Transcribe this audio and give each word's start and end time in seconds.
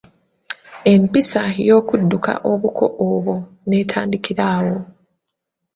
Empisa 0.93 1.43
y'okudduka 1.67 2.31
obuko 2.51 2.85
obwo 3.07 3.33
n'etandikira 3.67 4.43
awo. 4.57 4.77